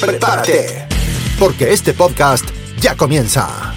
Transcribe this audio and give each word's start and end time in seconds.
Prepárate, 0.00 0.86
porque 1.38 1.72
este 1.72 1.94
podcast 1.94 2.44
ya 2.80 2.94
comienza. 2.96 3.72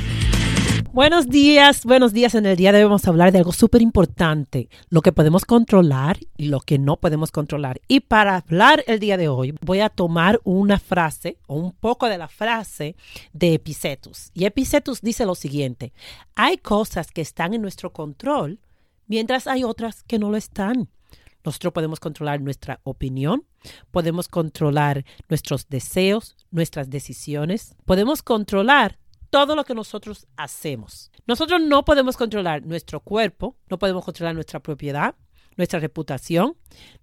Buenos 0.91 1.29
días, 1.29 1.85
buenos 1.85 2.11
días. 2.11 2.35
En 2.35 2.45
el 2.45 2.57
día 2.57 2.73
de 2.73 2.81
hablar 2.81 3.31
de 3.31 3.37
algo 3.37 3.53
súper 3.53 3.81
importante, 3.81 4.69
lo 4.89 5.01
que 5.01 5.13
podemos 5.13 5.45
controlar 5.45 6.17
y 6.35 6.47
lo 6.47 6.59
que 6.59 6.77
no 6.77 6.97
podemos 6.97 7.31
controlar. 7.31 7.79
Y 7.87 8.01
para 8.01 8.35
hablar 8.35 8.83
el 8.87 8.99
día 8.99 9.15
de 9.15 9.29
hoy 9.29 9.55
voy 9.61 9.79
a 9.79 9.89
tomar 9.89 10.41
una 10.43 10.77
frase 10.77 11.37
o 11.47 11.55
un 11.55 11.71
poco 11.71 12.07
de 12.07 12.17
la 12.17 12.27
frase 12.27 12.97
de 13.31 13.53
Epicetus. 13.53 14.31
Y 14.33 14.45
Epicetus 14.45 15.01
dice 15.01 15.25
lo 15.25 15.35
siguiente, 15.35 15.93
hay 16.35 16.57
cosas 16.57 17.11
que 17.11 17.21
están 17.21 17.53
en 17.53 17.61
nuestro 17.61 17.93
control 17.93 18.59
mientras 19.07 19.47
hay 19.47 19.63
otras 19.63 20.03
que 20.03 20.19
no 20.19 20.29
lo 20.29 20.37
están. 20.37 20.89
Nosotros 21.43 21.73
podemos 21.73 21.99
controlar 21.99 22.41
nuestra 22.41 22.79
opinión, 22.83 23.45
podemos 23.91 24.27
controlar 24.27 25.05
nuestros 25.29 25.67
deseos, 25.69 26.35
nuestras 26.51 26.89
decisiones, 26.89 27.75
podemos 27.85 28.21
controlar 28.21 28.99
todo 29.29 29.55
lo 29.55 29.63
que 29.63 29.75
nosotros 29.75 30.27
hacemos. 30.35 31.11
Nosotros 31.27 31.61
no 31.61 31.85
podemos 31.85 32.17
controlar 32.17 32.65
nuestro 32.65 32.99
cuerpo, 32.99 33.55
no 33.69 33.77
podemos 33.77 34.03
controlar 34.03 34.35
nuestra 34.35 34.59
propiedad, 34.59 35.15
nuestra 35.55 35.79
reputación, 35.79 36.55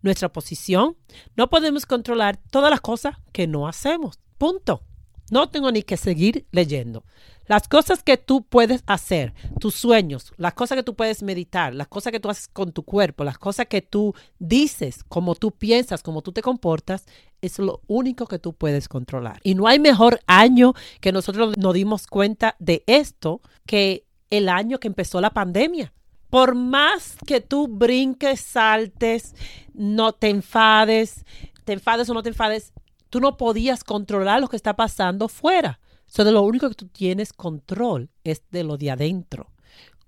nuestra 0.03 0.33
posición, 0.33 0.97
no 1.37 1.49
podemos 1.49 1.87
controlar 1.87 2.39
todas 2.51 2.71
las 2.71 2.81
cosas 2.81 3.17
que 3.33 3.47
no 3.47 3.69
hacemos. 3.69 4.19
Punto. 4.39 4.83
No 5.31 5.49
tengo 5.49 5.73
ni 5.73 5.83
que 5.83 5.97
seguir 5.97 6.47
leyendo. 6.53 7.05
Las 7.47 7.69
cosas 7.69 8.03
que 8.03 8.17
tú 8.17 8.43
puedes 8.43 8.83
hacer, 8.87 9.33
tus 9.61 9.75
sueños, 9.75 10.33
las 10.37 10.55
cosas 10.55 10.77
que 10.77 10.83
tú 10.83 10.95
puedes 10.95 11.23
meditar, 11.23 11.75
las 11.75 11.87
cosas 11.87 12.11
que 12.11 12.19
tú 12.19 12.29
haces 12.29 12.49
con 12.49 12.73
tu 12.73 12.83
cuerpo, 12.83 13.23
las 13.23 13.39
cosas 13.39 13.67
que 13.67 13.83
tú 13.83 14.15
dices, 14.41 15.05
como 15.05 15.37
tú 15.37 15.53
piensas, 15.53 16.03
como 16.03 16.23
tú 16.23 16.33
te 16.33 16.43
comportas, 16.43 17.05
es 17.41 17.59
lo 17.61 17.83
único 17.87 18.27
que 18.27 18.41
tú 18.41 18.53
puedes 18.53 18.89
controlar. 18.89 19.39
Y 19.45 19.55
no 19.55 19.69
hay 19.69 19.79
mejor 19.79 20.21
año 20.27 20.75
que 21.01 21.13
nosotros 21.13 21.57
nos 21.57 21.75
dimos 21.75 22.09
cuenta 22.09 22.57
de 22.59 22.83
esto 22.87 23.41
que 23.65 24.07
el 24.31 24.49
año 24.49 24.79
que 24.81 24.89
empezó 24.89 25.21
la 25.21 25.31
pandemia. 25.31 25.93
Por 26.31 26.57
más 26.57 27.17
que 27.25 27.41
tú 27.41 27.69
brinques, 27.69 28.41
saltes, 28.41 29.35
no 29.73 30.13
te 30.13 30.29
enfades, 30.29 31.25
te 31.65 31.75
enfades 31.75 32.11
o 32.11 32.15
no 32.15 32.23
te 32.25 32.31
enfades, 32.31 32.73
tú 33.11 33.21
no 33.21 33.37
podías 33.37 33.85
controlar 33.85 34.41
lo 34.41 34.49
que 34.49 34.57
está 34.57 34.75
pasando 34.75 35.29
fuera. 35.29 35.81
So, 36.07 36.25
lo 36.25 36.43
único 36.43 36.69
que 36.69 36.75
tú 36.75 36.87
tienes 36.87 37.33
control 37.33 38.11
es 38.25 38.43
de 38.51 38.65
lo 38.65 38.77
de 38.77 38.91
adentro. 38.91 39.51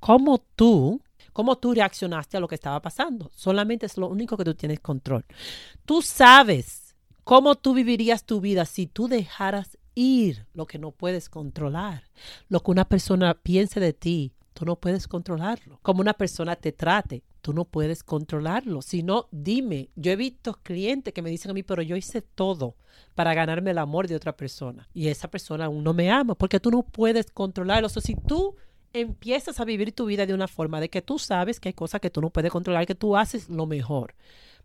¿Cómo 0.01 0.39
tú, 0.39 1.01
cómo 1.33 1.57
tú 1.59 1.75
reaccionaste 1.75 2.37
a 2.37 2.41
lo 2.41 2.49
que 2.49 2.55
estaba 2.55 2.81
pasando? 2.81 3.31
Solamente 3.35 3.87
es 3.87 3.97
lo 3.97 4.09
único 4.09 4.37
que 4.37 4.45
tú 4.45 4.55
tienes 4.55 4.81
control. 4.81 5.25
Tú 5.85 6.03
sabes 6.03 6.95
cómo 7.25 7.57
tú 7.57 7.75
vivirías 7.75 8.25
tu 8.25 8.41
vida 8.41 8.65
si 8.65 8.87
tú 8.87 9.09
dejaras 9.09 9.77
ir 9.95 10.47
lo 10.55 10.67
que 10.67 10.79
no 10.79 10.93
puedes 10.93 11.29
controlar. 11.29 12.05
Lo 12.49 12.63
que 12.63 12.71
una 12.71 12.89
persona 12.89 13.35
piense 13.35 13.81
de 13.81 13.93
ti, 13.93 14.33
tú 14.59 14.65
no 14.65 14.75
puedes 14.75 15.07
controlarlo. 15.07 15.79
Como 15.83 16.01
una 16.01 16.15
persona 16.15 16.57
te 16.57 16.73
trate, 16.73 17.23
tú 17.43 17.53
no 17.53 17.65
puedes 17.65 18.03
controlarlo. 18.03 18.83
Si 18.83 19.05
no, 19.05 19.29
dime, 19.31 19.91
yo 19.95 20.11
he 20.11 20.17
visto 20.17 20.59
clientes 20.65 21.15
que 21.15 21.23
me 21.23 21.31
dicen 21.31 21.53
a 21.53 21.55
mí, 21.55 21.63
pero 21.63 21.81
yo 21.81 21.95
hice 21.95 22.23
todo 22.23 22.75
para 23.15 23.35
ganarme 23.35 23.71
el 23.71 23.79
amor 23.79 24.09
de 24.09 24.17
otra 24.17 24.37
persona 24.37 24.89
y 24.93 25.07
esa 25.07 25.31
persona 25.31 25.67
aún 25.67 25.85
no 25.85 25.95
me 25.95 26.11
ama 26.11 26.35
porque 26.35 26.59
tú 26.59 26.73
no 26.73 26.83
puedes 26.83 27.31
controlarlo. 27.31 27.87
O 27.87 27.89
sea, 27.89 28.03
si 28.03 28.17
tú 28.17 28.57
empiezas 28.93 29.61
a 29.61 29.65
vivir 29.65 29.93
tu 29.93 30.07
vida 30.07 30.27
de 30.27 30.35
una 30.35 30.49
forma 30.49 30.81
de 30.81 30.91
que 30.91 31.03
tú 31.03 31.21
sabes 31.21 31.61
que 31.61 31.69
hay 31.69 31.75
cosas 31.75 32.01
que 32.01 32.11
tú 32.11 32.21
no 32.21 32.31
puedes 32.31 32.51
controlar, 32.51 32.85
que 32.85 32.97
tú 32.97 33.17
haces 33.17 33.49
lo 33.49 33.65
mejor, 33.65 34.17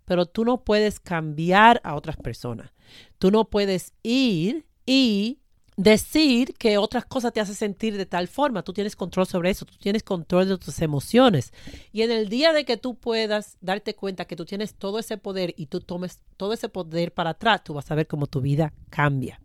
pero 0.05 0.25
tú 0.25 0.43
no 0.43 0.63
puedes 0.63 0.99
cambiar 0.99 1.81
a 1.83 1.93
otras 1.93 2.17
personas. 2.17 2.71
Tú 3.19 3.29
no 3.29 3.45
puedes 3.45 3.93
ir 4.01 4.65
y 4.87 5.37
decir 5.75 6.53
que 6.55 6.77
otras 6.77 7.05
cosas 7.05 7.33
te 7.33 7.39
hacen 7.39 7.55
sentir 7.55 7.97
de 7.97 8.05
tal 8.05 8.27
forma. 8.27 8.63
Tú 8.63 8.73
tienes 8.73 8.95
control 8.95 9.27
sobre 9.27 9.49
eso, 9.49 9.65
tú 9.65 9.75
tienes 9.77 10.03
control 10.03 10.47
de 10.47 10.57
tus 10.57 10.81
emociones. 10.81 11.53
Y 11.91 12.01
en 12.01 12.11
el 12.11 12.29
día 12.29 12.53
de 12.53 12.65
que 12.65 12.77
tú 12.77 12.95
puedas 12.95 13.57
darte 13.61 13.95
cuenta 13.95 14.25
que 14.25 14.35
tú 14.35 14.45
tienes 14.45 14.75
todo 14.75 14.99
ese 14.99 15.17
poder 15.17 15.53
y 15.57 15.67
tú 15.67 15.81
tomes 15.81 16.19
todo 16.37 16.53
ese 16.53 16.69
poder 16.69 17.13
para 17.13 17.31
atrás, 17.31 17.63
tú 17.63 17.73
vas 17.73 17.89
a 17.89 17.95
ver 17.95 18.07
cómo 18.07 18.27
tu 18.27 18.41
vida 18.41 18.73
cambia. 18.89 19.39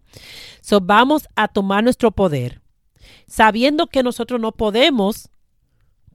So, 0.60 0.80
vamos 0.80 1.28
a 1.36 1.48
tomar 1.48 1.84
nuestro 1.84 2.10
poder, 2.10 2.62
sabiendo 3.26 3.86
que 3.86 4.02
nosotros 4.02 4.40
no 4.40 4.52
podemos 4.52 5.28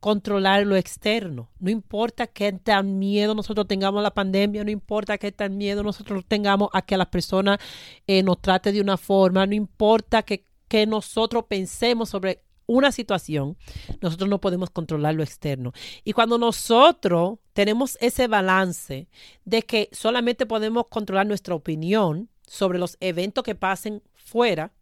controlar 0.03 0.67
lo 0.67 0.75
externo. 0.75 1.49
No 1.59 1.69
importa 1.69 2.27
qué 2.27 2.51
tan 2.51 2.99
miedo 2.99 3.35
nosotros 3.35 3.69
tengamos 3.69 3.99
a 3.99 4.03
la 4.03 4.13
pandemia, 4.13 4.65
no 4.65 4.69
importa 4.69 5.17
qué 5.17 5.31
tan 5.31 5.55
miedo 5.55 5.81
nosotros 5.81 6.25
tengamos 6.27 6.67
a 6.73 6.81
que 6.81 6.97
la 6.97 7.09
persona 7.09 7.57
eh, 8.05 8.21
nos 8.21 8.41
trate 8.41 8.73
de 8.73 8.81
una 8.81 8.97
forma, 8.97 9.45
no 9.45 9.55
importa 9.55 10.23
que, 10.23 10.45
que 10.67 10.85
nosotros 10.85 11.45
pensemos 11.47 12.09
sobre 12.09 12.43
una 12.65 12.91
situación, 12.91 13.55
nosotros 14.01 14.29
no 14.29 14.41
podemos 14.41 14.71
controlar 14.71 15.15
lo 15.15 15.23
externo. 15.23 15.71
Y 16.03 16.11
cuando 16.11 16.37
nosotros 16.37 17.39
tenemos 17.53 17.97
ese 18.01 18.27
balance 18.27 19.07
de 19.45 19.61
que 19.61 19.87
solamente 19.93 20.45
podemos 20.45 20.87
controlar 20.89 21.27
nuestra 21.27 21.55
opinión 21.55 22.27
sobre 22.45 22.77
los 22.77 22.97
eventos 22.99 23.45
que 23.45 23.55
pasen 23.55 24.03
fuera, 24.15 24.73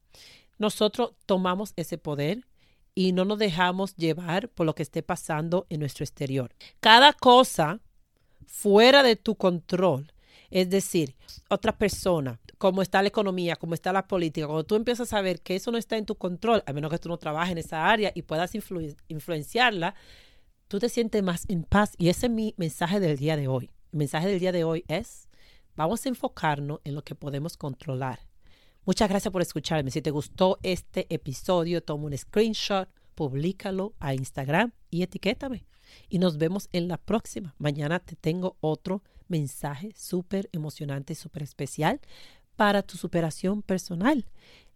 nosotros 0.57 1.11
tomamos 1.27 1.73
ese 1.75 1.99
poder 1.99 2.43
y 2.93 3.13
no 3.13 3.25
nos 3.25 3.39
dejamos 3.39 3.95
llevar 3.95 4.49
por 4.49 4.65
lo 4.65 4.75
que 4.75 4.83
esté 4.83 5.03
pasando 5.03 5.65
en 5.69 5.79
nuestro 5.79 6.03
exterior. 6.03 6.51
Cada 6.79 7.13
cosa 7.13 7.79
fuera 8.45 9.01
de 9.03 9.15
tu 9.15 9.35
control, 9.35 10.11
es 10.49 10.69
decir, 10.69 11.15
otra 11.49 11.77
persona, 11.77 12.39
cómo 12.57 12.81
está 12.81 13.01
la 13.01 13.07
economía, 13.07 13.55
cómo 13.55 13.73
está 13.73 13.93
la 13.93 14.07
política, 14.07 14.45
cuando 14.45 14.65
tú 14.65 14.75
empiezas 14.75 15.13
a 15.13 15.21
ver 15.21 15.41
que 15.41 15.55
eso 15.55 15.71
no 15.71 15.77
está 15.77 15.97
en 15.97 16.05
tu 16.05 16.15
control, 16.15 16.63
a 16.65 16.73
menos 16.73 16.91
que 16.91 16.99
tú 16.99 17.09
no 17.09 17.17
trabajes 17.17 17.53
en 17.53 17.59
esa 17.59 17.89
área 17.89 18.11
y 18.13 18.23
puedas 18.23 18.53
influenciarla, 19.07 19.95
tú 20.67 20.79
te 20.79 20.89
sientes 20.89 21.23
más 21.23 21.45
en 21.49 21.63
paz. 21.63 21.93
Y 21.97 22.09
ese 22.09 22.27
es 22.27 22.31
mi 22.31 22.53
mensaje 22.57 22.99
del 22.99 23.17
día 23.17 23.37
de 23.37 23.47
hoy. 23.47 23.71
El 23.93 23.99
mensaje 23.99 24.27
del 24.27 24.39
día 24.39 24.51
de 24.51 24.63
hoy 24.63 24.83
es, 24.87 25.29
vamos 25.75 26.05
a 26.05 26.09
enfocarnos 26.09 26.81
en 26.83 26.95
lo 26.95 27.03
que 27.03 27.15
podemos 27.15 27.57
controlar 27.57 28.30
Muchas 28.83 29.09
gracias 29.09 29.31
por 29.31 29.43
escucharme. 29.43 29.91
Si 29.91 30.01
te 30.01 30.09
gustó 30.09 30.57
este 30.63 31.05
episodio, 31.13 31.83
toma 31.83 32.05
un 32.05 32.17
screenshot, 32.17 32.89
públicalo 33.13 33.93
a 33.99 34.15
Instagram 34.15 34.71
y 34.89 35.03
etiquétame. 35.03 35.67
Y 36.09 36.17
nos 36.17 36.39
vemos 36.39 36.67
en 36.71 36.87
la 36.87 36.97
próxima. 36.97 37.53
Mañana 37.59 37.99
te 37.99 38.15
tengo 38.15 38.57
otro 38.59 39.03
mensaje 39.27 39.93
súper 39.95 40.49
emocionante, 40.51 41.13
súper 41.13 41.43
especial 41.43 42.01
para 42.55 42.81
tu 42.81 42.97
superación 42.97 43.61
personal. 43.61 44.25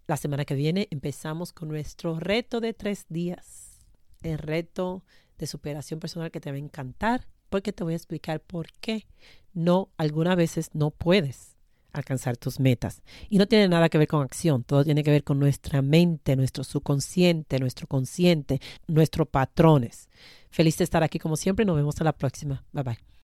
La 0.06 0.18
semana 0.18 0.46
que 0.46 0.54
viene 0.54 0.88
empezamos 0.92 1.52
con 1.52 1.70
nuestro 1.70 2.20
reto 2.20 2.60
de 2.62 2.74
tres 2.74 3.08
días. 3.10 3.80
El 4.22 4.38
reto 4.38 5.04
de 5.40 5.48
superación 5.48 6.00
personal 6.00 6.30
que 6.30 6.40
te 6.40 6.52
va 6.52 6.58
a 6.58 6.60
encantar 6.60 7.28
porque 7.50 7.74
te 7.74 7.84
voy 7.84 7.94
a 7.94 7.98
explicar 7.98 8.40
por 8.40 8.72
qué 8.74 9.08
no, 9.54 9.90
algunas 9.98 10.36
veces 10.36 10.70
no 10.74 10.92
puedes 10.92 11.55
alcanzar 12.00 12.38
tus 12.38 12.60
metas. 12.60 13.02
Y 13.30 13.38
no 13.38 13.48
tiene 13.48 13.68
nada 13.68 13.90
que 13.90 13.98
ver 13.98 14.08
con 14.08 14.22
acción, 14.22 14.64
todo 14.64 14.84
tiene 14.84 15.04
que 15.04 15.12
ver 15.12 15.24
con 15.24 15.40
nuestra 15.40 15.82
mente, 15.82 16.36
nuestro 16.36 16.64
subconsciente, 16.64 17.59
nuestro 17.59 17.88
consciente, 17.88 18.59
nuestros 18.88 19.28
patrones. 19.28 20.09
Feliz 20.50 20.78
de 20.78 20.84
estar 20.84 21.03
aquí 21.03 21.20
como 21.20 21.36
siempre, 21.36 21.66
nos 21.66 21.76
vemos 21.76 22.00
a 22.00 22.03
la 22.03 22.14
próxima. 22.14 22.64
Bye 22.72 22.84
bye. 22.84 23.06